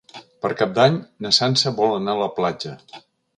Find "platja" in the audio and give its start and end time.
2.41-2.75